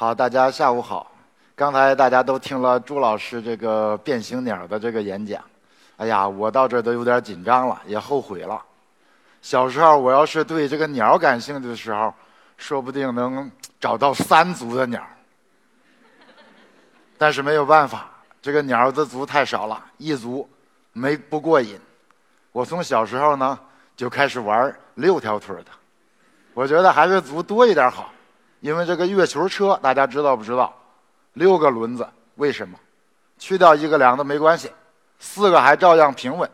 [0.00, 1.12] 好，大家下午好。
[1.54, 5.44] 刚才大家都听了朱老师这个变形鸟的这个演讲，
[5.98, 8.58] 哎呀，我到这都有点紧张了，也后悔了。
[9.42, 12.14] 小时候我要是对这个鸟感兴趣的时候，
[12.56, 15.06] 说不定能找到三足的鸟。
[17.18, 18.08] 但是没有办法，
[18.40, 20.48] 这个鸟的足太少了，一足
[20.94, 21.78] 没不过瘾。
[22.52, 23.60] 我从小时候呢
[23.94, 25.66] 就开始玩六条腿的，
[26.54, 28.10] 我觉得还是足多一点好。
[28.60, 30.72] 因为这个月球车，大家知道不知道？
[31.32, 32.78] 六个轮子，为什么？
[33.38, 34.70] 去掉一个两个没关系，
[35.18, 36.48] 四个还照样平稳。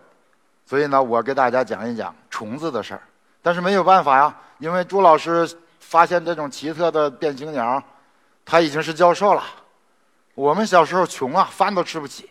[0.64, 3.02] 所以呢，我给大家讲一讲虫子的事儿。
[3.42, 5.48] 但是没有办法呀，因为朱老师
[5.80, 7.82] 发现这种奇特的变形鸟，
[8.44, 9.42] 他已经是教授了。
[10.34, 12.30] 我们小时候穷啊，饭都吃不起。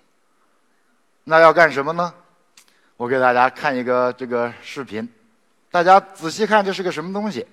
[1.24, 2.14] 那要干什么呢？
[2.98, 5.10] 我给大家看一个这个视频，
[5.70, 7.46] 大家仔细看，这是个什么东西？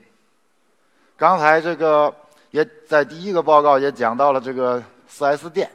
[1.17, 2.13] 刚才这个
[2.53, 5.69] 也在第一个报告也讲到了这个四 S 店。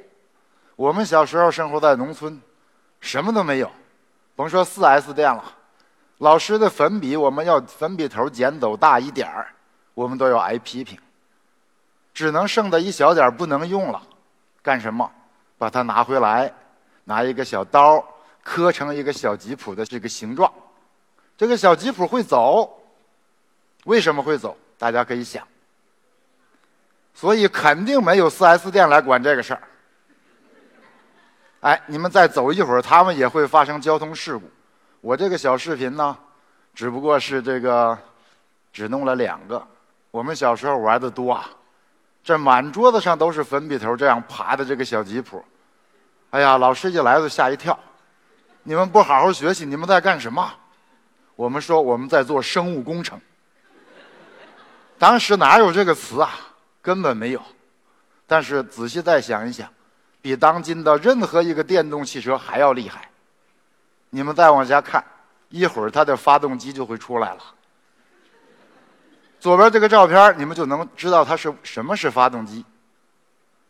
[0.76, 2.40] 我们小时候生活在农村，
[3.02, 3.70] 什么都没有，
[4.36, 5.44] 甭说四 S 店了。
[6.20, 9.48] 老师的粉笔，我们要粉笔头剪走大一点儿，
[9.94, 10.98] 我们都要挨批评。
[12.14, 14.02] 只能剩的一小点不能用了，
[14.62, 15.12] 干什么？
[15.58, 16.52] 把它拿回来，
[17.04, 18.04] 拿一个小刀
[18.44, 20.52] 磕成一个小吉普的这个形状。
[21.36, 22.72] 这个小吉普会走，
[23.86, 24.56] 为什么会走？
[24.78, 25.48] 大家可以想，
[27.18, 29.62] 所以肯定没有 4S 店来管这个事儿。
[31.62, 34.48] 哎，你们再走一会儿，他们也会发生交通事故。
[35.02, 36.16] 我这个小视频呢，
[36.76, 37.98] 只不过是这个
[38.72, 39.66] 只弄了两个。
[40.12, 41.50] 我们小时候玩的多啊，
[42.24, 45.44] 这满桌子上都是粉笔头这样爬的这个小吉普。
[46.30, 47.78] 哎呀，老师一来就吓一跳，
[48.62, 50.54] 你们不好好学习，你们在干什么？
[51.36, 53.20] 我们说我们在做生物工程。
[55.00, 56.30] 当时哪有这个词啊？
[56.88, 57.42] 根本没有。
[58.26, 59.68] 但是仔细再想一想，
[60.22, 63.10] 比当今的任何一个电动汽车还要厉害。
[64.10, 65.04] 你们再往下看，
[65.50, 67.42] 一会儿它的发动机就会出来了。
[69.38, 72.64] 左边这个照片，你们就能知道它是什么是发动机，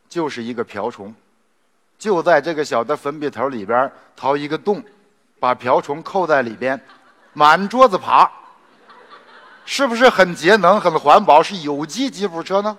[0.07, 1.11] 就是一个瓢虫，
[1.97, 4.84] 就在这个小的粉笔头里边掏一个洞，
[5.39, 6.79] 把瓢虫扣在里边，
[7.34, 8.31] 满桌子爬。
[9.66, 11.41] 是不是很节能、很环保？
[11.41, 12.78] 是有机吉普车呢？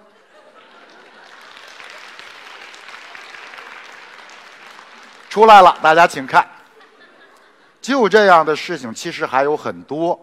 [5.28, 6.46] 出来了，大家请看。
[7.80, 10.18] 就这样的事情，其实还有很多，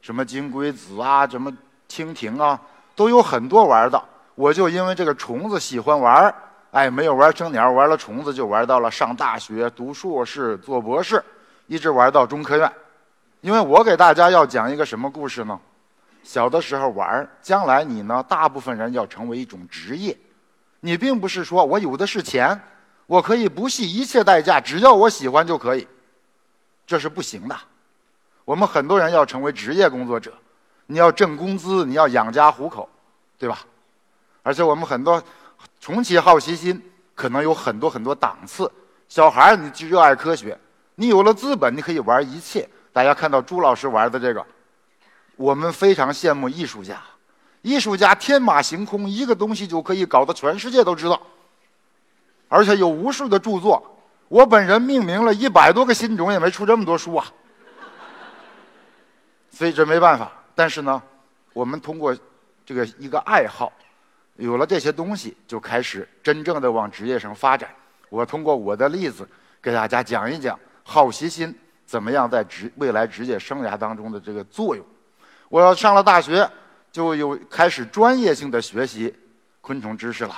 [0.00, 1.52] 什么金龟子啊，什么
[1.88, 2.58] 蜻蜓啊，
[2.94, 4.02] 都有很多玩的。
[4.34, 6.32] 我就因为这个虫子喜欢玩，
[6.70, 11.22] 哎，没有玩成鸟，玩了虫子就玩到了上大学、读硕士、做博士，
[11.66, 12.70] 一直玩到中科院。
[13.40, 15.58] 因为我给大家要讲一个什么故事呢？
[16.22, 18.22] 小的时候玩将来你呢？
[18.28, 20.16] 大部分人要成为一种职业，
[20.80, 22.58] 你并不是说我有的是钱，
[23.10, 25.84] 我可以不惜一切代价，只要我喜欢就可以，
[26.86, 27.56] 这是不行的。
[28.44, 30.32] 我们很多人要成为职业工作者，
[30.86, 32.88] 你要挣工资，你要养家糊口，
[33.36, 33.66] 对吧？
[34.44, 35.20] 而且我们很多
[35.80, 36.80] 重启好奇心，
[37.16, 38.70] 可能有很多很多档次。
[39.08, 40.56] 小孩儿你就热爱科学，
[40.94, 42.68] 你有了资本，你可以玩一切。
[42.92, 44.46] 大家看到朱老师玩的这个。
[45.34, 47.02] 我们非常羡慕艺术家，
[47.62, 51.20] 艺术家天马行空，一个东西就可以搞得全世界都知道，
[52.50, 53.82] 而且有无数的著作。
[54.28, 57.24] 我本人命名了一百多个新种，也没出这么多书啊。
[59.50, 60.30] 所以这没办法。
[60.54, 61.02] 但是呢，
[61.52, 62.14] 我们通过
[62.66, 63.72] 这个一个爱好，
[64.36, 67.70] 有了这些东西，就开始真正的往职业上发展。
[68.08, 69.26] 我通过我的例子
[69.62, 71.56] 给大家讲一讲好奇心
[71.86, 74.84] 怎么样在职未来职业生涯当中的这个作用。
[75.48, 76.48] 我要上了大学，
[76.92, 79.14] 就有开始专业性的学习
[79.60, 80.36] 昆虫知识了。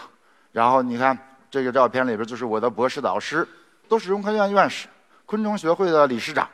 [0.53, 1.19] 然后你看
[1.53, 3.47] 这个照片里边，就是我的博士导师，
[3.87, 4.89] 都是中科院院士、
[5.27, 6.49] 昆虫学会的理事长。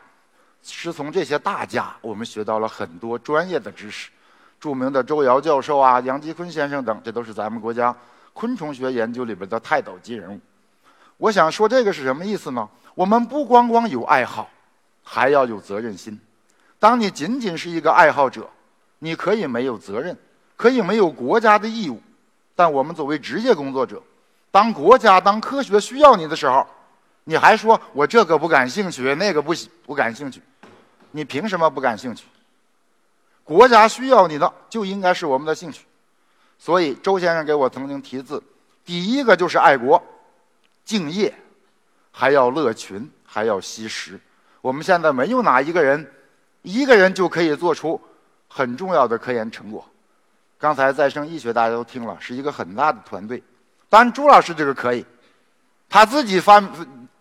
[0.61, 4.11] 是从这些大家，我们学到了很多专业的知识。
[4.59, 7.95] 著名的周尧教授啊、杨吉坤先生等，这都是咱们国家
[8.33, 10.41] 昆虫学研究里边的泰斗级人物。
[11.17, 12.69] 我想说这个是什么意思呢？
[12.97, 14.51] 我们不光光有爱好，
[15.05, 16.19] 还要有责任心。
[16.81, 18.51] 当你仅仅是一个爱好者，
[18.99, 20.17] 你可以没有责任，
[20.57, 22.03] 可以没有国家的义务，
[22.57, 24.03] 但我们作为职业工作者，
[24.51, 26.67] 当国家、当科学需要你的时候，
[27.25, 29.55] 你还说我这个不感兴趣，那个不
[29.85, 30.43] 不感兴趣，
[31.11, 32.25] 你凭什么不感兴趣？
[33.45, 35.85] 国家需要你的就应该是我们的兴趣。
[36.59, 38.43] 所以周先生给我曾经题字，
[38.85, 40.03] 第一个就是爱国、
[40.85, 41.33] 敬业，
[42.11, 44.19] 还要乐群，还要惜时。
[44.61, 46.11] 我们现在没有哪一个人，
[46.63, 48.01] 一个人就可以做出
[48.49, 49.87] 很重要的科研成果。
[50.59, 53.43] 刚才再生医学大家都听了，是一个很大的团队。
[53.89, 55.05] 当然，朱老师这个可以，
[55.89, 56.63] 他自己发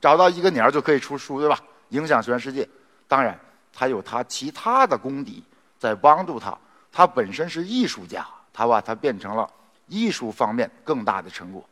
[0.02, 1.60] 找到一个鸟就可以出书，对吧？
[1.90, 2.68] 影响全世界。
[3.08, 3.40] 当然，
[3.74, 5.44] 他有他其他的功底
[5.80, 6.58] 在帮助他。
[6.92, 9.50] 他本身是艺术家，他把它变成了
[9.88, 11.64] 艺术方面更大的成果。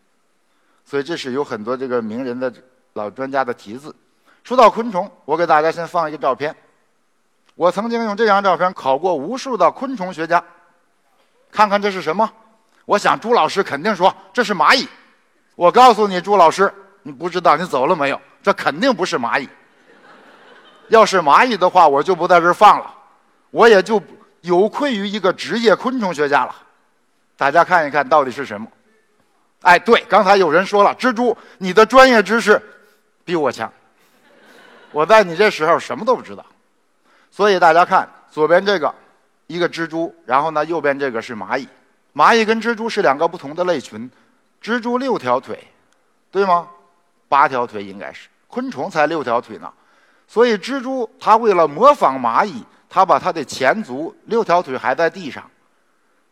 [0.86, 2.54] 所以，这是有很多这个名人的
[2.94, 3.94] 老专家的题字。
[4.44, 6.56] 说到昆虫，我给大家先放一个照片。
[7.56, 10.44] 我曾经用这张照片考过无数的昆虫学家。
[11.52, 12.32] 看看这是什么？
[12.86, 14.88] 我想朱老师肯定说这是蚂蚁。
[15.56, 16.72] 我告诉你，朱老师，
[17.04, 18.22] 你不知道你走了没有？
[18.42, 19.50] 这肯定不是蚂蚁。
[20.90, 22.94] 要是蚂蚁的话，我就不在这放了，
[23.52, 24.02] 我也就
[24.42, 26.56] 有愧于一个职业昆虫学家了。
[27.36, 28.68] 大家看一看到底是什么？
[29.62, 32.62] 哎，对，刚才有人说了，蜘蛛，你的专业知识
[33.24, 33.72] 比我强。
[34.92, 36.46] 我在你这时候什么都不知道，
[37.32, 38.94] 所以大家看左边这个。
[39.48, 41.68] 一个蜘蛛，然后呢，右边这个是蚂蚁。
[42.16, 44.10] 蚂蚁跟蜘蛛是两个不同的类群。
[44.62, 45.68] 蜘蛛六条腿，
[46.32, 46.68] 对吗？
[47.28, 48.30] 八条腿应该是。
[48.48, 49.72] 昆虫才六条腿呢。
[50.28, 55.44] 所以蜘蛛它为了模仿蚂蚁，它把它的前足六条腿还在地上，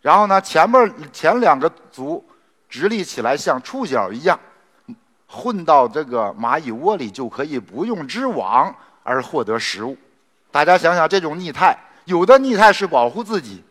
[0.01, 2.23] 然后呢，前面前两个足
[2.69, 4.39] 直立起来像触角一样，
[5.27, 9.97] 混到这个蚂蚁窝里就可以不用织网而获得食物。
[10.49, 11.77] 大家想想这种逆态。
[12.05, 13.63] 有的逆态是保护自己，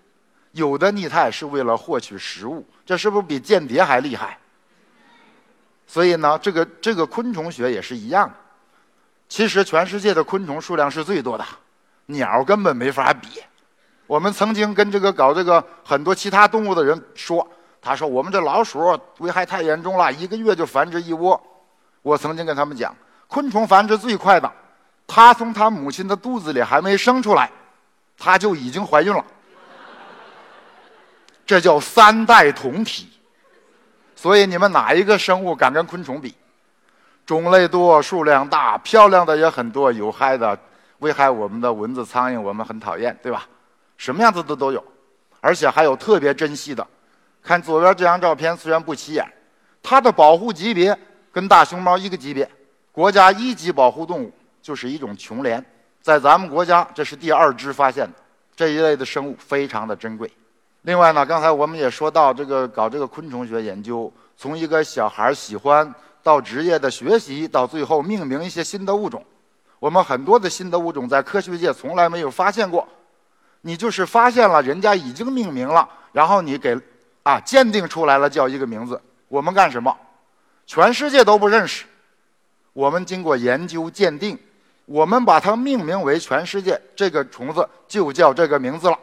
[0.53, 4.39] 有的逆态是为了获取食物，这是不是比间谍还厉害？
[5.87, 8.31] 所以呢，这个这个昆虫学也是一样。
[9.29, 11.45] 其实全世界的昆虫数量是最多的，
[12.07, 13.43] 鸟根本没法比。
[14.07, 17.47] 我们曾经跟这个搞这个很多其他动物的人说，
[17.81, 21.41] 他说我们这老鼠危害太严重了，一个月就繁殖一窝。
[22.03, 22.95] 我曾经跟他们讲，
[23.27, 24.53] 昆虫繁殖最快的，
[25.07, 27.51] 它从它母亲的肚子里还没生出来。
[28.19, 29.25] 它就已经怀孕了，
[31.53, 33.07] 这叫三代同体。
[34.17, 36.35] 所以你们哪一个生物敢跟昆虫比？
[37.27, 40.59] 种类多，数量大，漂亮的也很多，有害的、
[41.01, 43.47] 危害我们的蚊子、苍蝇，我们很讨厌，对吧？
[43.99, 44.83] 什么样子的都有，
[45.43, 46.87] 而且还有特别珍惜的。
[47.43, 49.31] 看左边这张照片，虽然不起眼，
[49.83, 50.99] 它的保护级别
[51.31, 52.51] 跟大熊猫一个级别，
[52.91, 54.33] 国家一级保护动物，
[54.63, 55.63] 就是一种琼莲。
[56.01, 58.15] 在咱们国家，这是第二只发现的
[58.57, 60.33] 这一类的生物，非常的珍贵。
[60.83, 69.25] 另外呢，刚才我们也说到，这个搞这个昆虫学研究，从一个小孩喜欢到职业的学习，到最后命名一些新的物种，
[69.79, 72.87] 我们很多的新的物种在科学界从来没有发现过。
[73.61, 76.77] 你就是发现了，人家已经命名了，然后你给
[77.23, 79.97] 啊鉴定出来了，叫一个名字，我们干什么？
[80.67, 81.85] 全世界都不认识，
[82.73, 84.37] 我们经过研究鉴定。
[84.85, 88.99] 我们把它命名为全世界这个虫子就叫这个名字了，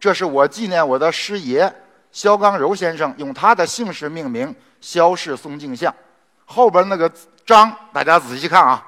[0.00, 1.72] 这是我纪念我的师爷
[2.12, 5.94] 肖刚柔先生用他的姓氏命名肖氏松径象，
[6.44, 7.10] 后边那个
[7.44, 8.86] 章大家仔细看啊，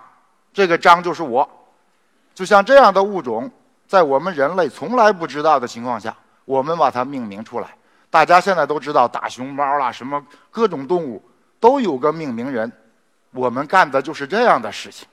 [0.52, 1.48] 这个章就是我，
[2.34, 3.50] 就像这样的物种，
[3.86, 7.68] 在我们人类从来不知道的情况下，我们把它命名出来。
[8.08, 11.22] 大家现在都知道大熊猫啦，什么各种动物
[11.58, 12.70] 都有个命名人，
[13.32, 15.06] 我们干的就是这样的事情。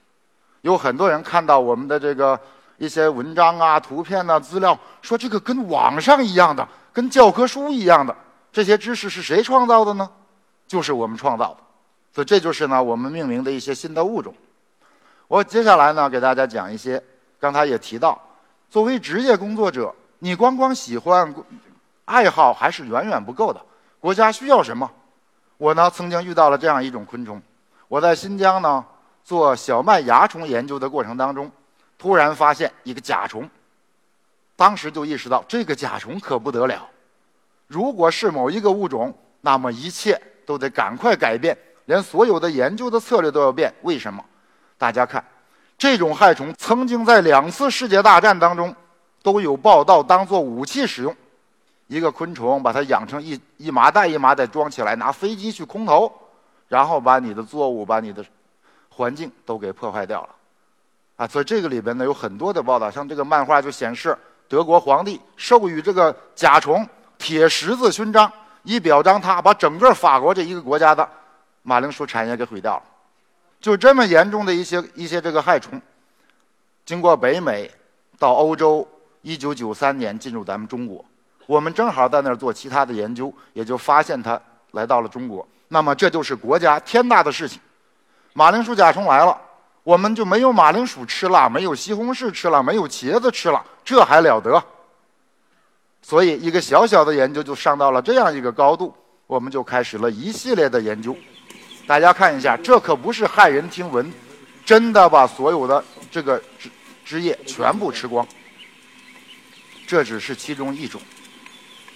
[0.61, 2.39] 有很多人看到我们的这个
[2.77, 8.15] 一些文章啊、图片呐、资料，说这个跟网上一样的，跟教科书一样的，
[8.51, 10.09] 这些知识是谁创造的呢？
[10.67, 11.57] 就是我们创造的。
[12.13, 14.33] 所以这就是呢我们命名的一些新的物种。
[15.27, 17.03] 我接下来呢给大家讲一些，
[17.39, 18.19] 刚才也提到，
[18.69, 21.33] 作为职业工作者，你光光喜欢、
[22.05, 23.61] 爱好还是远远不够的。
[23.99, 24.89] 国家需要什么？
[25.57, 27.41] 我呢曾经遇到了这样一种昆虫，
[27.87, 28.85] 我在新疆呢。
[29.23, 31.51] 做小麦蚜虫研究的过程当中，
[31.97, 33.49] 突然发现一个甲虫，
[34.55, 36.87] 当时就意识到这个甲虫可不得了。
[37.67, 43.73] 如果是某一个物种，那么一切都得赶快改变，连所有的研究的策略都要变。
[43.81, 44.23] 为什么？
[44.77, 45.23] 大家看，
[45.77, 48.75] 这种害虫曾经在两次世界大战当中
[49.21, 51.15] 都有报道当做武器使用。
[51.87, 56.11] 一个昆虫把它养成一一麻袋一麻袋装起来，拿飞机去空投，
[56.67, 58.25] 然后把你的作物，把你的。
[58.89, 60.29] 环境都给破坏掉了，
[61.17, 68.31] 啊，所以这个里边呢有很多的报道，像这个漫画就显示，德国皇帝授予这个甲虫铁十字勋章，
[68.63, 71.09] 以表彰他把整个法国这一个国家的
[71.63, 72.83] 马铃薯产业给毁掉了。
[73.59, 75.81] 就这么严重的一些一些这个害虫，
[76.85, 77.69] 经过北美
[78.19, 78.87] 到欧洲，
[79.23, 81.03] 一九九三年进入咱们中国，
[81.47, 84.39] 我们正好在那儿做其他的研究，也就发现它
[84.73, 85.45] 来到了中国。
[85.69, 87.59] 那么这就是国家天大的事情，
[88.33, 89.35] 马铃薯甲虫来了，
[89.87, 94.61] 我们就没有马铃薯吃了，没有西红柿吃了，没有茄子吃了，这还了得？
[96.01, 98.93] 所以一个小小的研究就上到了这样一个高度，
[99.27, 101.15] 我们就开始了一系列的研究。
[101.87, 104.11] 大家看一下，这可不是骇人听闻，
[104.65, 106.69] 真的把所有的这个枝
[107.05, 108.27] 枝叶全部吃光。
[109.87, 110.99] 这只是其中一种，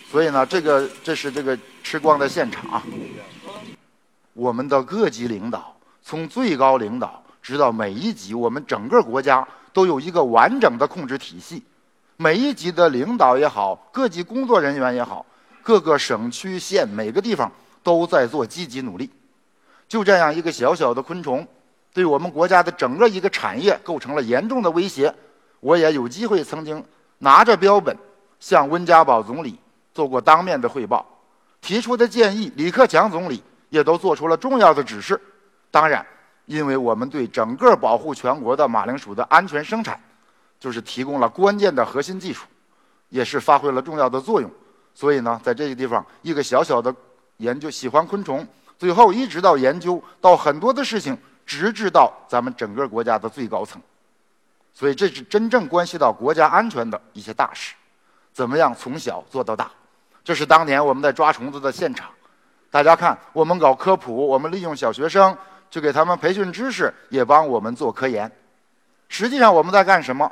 [0.10, 2.84] 所以呢，这个这是这个吃光的现场啊。
[4.32, 11.64] 我们的各级领导，从最高领导直到每一级，我们整个国家都有一个完整的控制体系。
[12.18, 15.26] 每一级的领导也好，各级工作人员也好，
[15.64, 19.10] 各个省区县每个地方都在做积极努力。
[19.88, 21.46] 就这样一个小小的昆虫，
[21.92, 25.14] 对我们国家的整个一个产业构成了严重的威胁。
[25.60, 26.84] 我也有机会曾经
[27.18, 27.96] 拿着标本
[28.40, 29.60] 向温家宝总理
[29.94, 31.06] 做过当面的汇报，
[31.60, 35.20] 提出的建议，李克强总理也都做出了重要的指示。
[35.70, 36.06] 当然，
[36.52, 39.98] 因为我们对整个保护全国的马铃薯的安全生产，
[40.60, 42.46] 就是提供了关键的核心技术，
[43.08, 44.52] 也是发挥了重要的作用。
[44.94, 46.94] 所以呢，在这个地方，一个小小的
[47.38, 48.46] 研究，喜欢昆虫。
[48.78, 53.82] 最后一直到研究到很多的事情，直至到咱们整个国家的最高层，
[54.74, 57.74] 所以这是真正关系到国家安全的一些大事。
[58.34, 59.72] 怎么样从小做到大？
[60.22, 62.10] 这是当年我们在抓虫子的现场。
[62.70, 65.38] 大家看，我们搞科普，我们利用小学生
[65.72, 68.32] 去给他们培训知识，也帮我们做科研。
[69.08, 70.32] 实际上我们在干什么？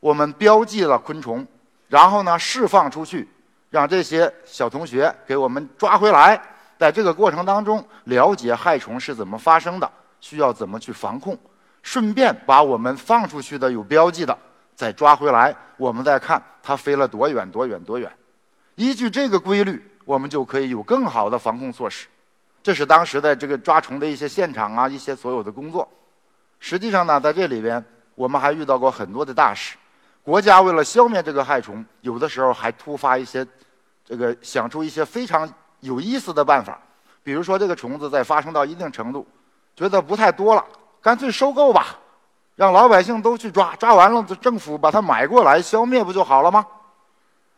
[0.00, 1.46] 我们标记了昆虫，
[1.88, 3.28] 然后呢释放出去，
[3.70, 6.40] 让这些小同学给我们抓回来。
[6.78, 11.38] 在这个过程当中，了解害虫是怎么发生的，需要怎么去防控，
[11.82, 14.36] 顺便把我们放出去的有标记的
[14.74, 18.10] 再抓回来，我们再看它飞了多远多远多远。
[18.74, 22.06] 依据这个规律，我们就可以有更好的防控措施。
[22.64, 25.86] 这是当时的这个抓虫的一些现场啊，一些所有的工作。
[26.58, 29.76] 实际上呢，在这里边我们还遇到过很多的大事。
[30.22, 33.46] 国家为了消灭这个害虫，有的时候还突发一些，
[34.02, 35.48] 这个想出一些非常。
[35.80, 36.80] 有意思的办法，
[37.22, 39.26] 比如说这个虫子在发生到一定程度，
[39.76, 40.64] 觉得不太多了，
[41.02, 41.98] 干脆收购吧，
[42.56, 46.66] 让老百姓都去抓，抓完了政府把它买过来消灭不就好了吗？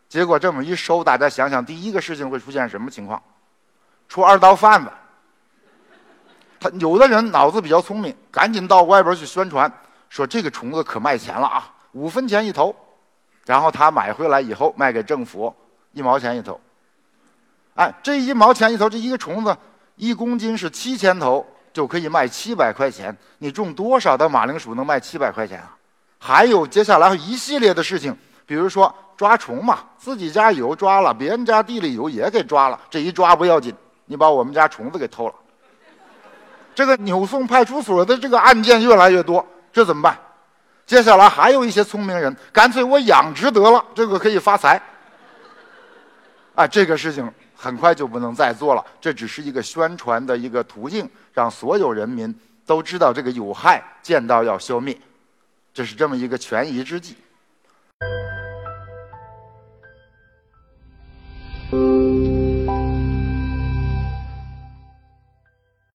[0.09, 3.23] 结果这么一收，大家想想，第一个事情会出现什么情况？
[4.07, 4.89] 出二道贩子。
[6.59, 9.71] 他有的人脑子比较聪明，赶紧到外边去宣传，
[10.09, 12.75] 说这个虫子可卖钱了啊，五分钱一头，
[13.45, 15.53] 然后他买回来以后卖给政府
[15.91, 16.59] 一毛钱一头。
[17.75, 19.55] 哎，这一毛钱一头，这一个虫子
[19.95, 23.15] 一公斤是七千头，就可以卖七百块钱。
[23.37, 25.77] 你种多少的马铃薯能卖七百块钱啊？
[26.17, 32.79] 还有接下来一系列的事情，比如说抓虫嘛，自己家有抓了，别人家地里有也给抓了。
[32.89, 33.75] 这一抓不要紧，
[34.07, 35.35] 你把我们家虫子给偷了。
[36.73, 40.17] 这个扭送派出所的这个案件越来越多，这怎么办？
[40.87, 44.81] 接下来还有一些聪明人，干脆我养殖得了，这个可以发财。
[46.55, 47.31] 啊，这个事情。
[47.59, 52.31] 很快就不能再做了，这只是一个宣传的一个途径，让所有人民
[52.67, 54.95] 都知道这个有害，见到要消灭，
[55.73, 57.15] 这是这么一个权宜之计。